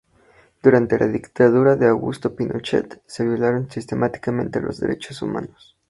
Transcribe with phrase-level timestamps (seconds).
[0.63, 5.77] Durante la dictadura de Augusto Pinochet se violaron sistemáticamente los derechos humanos.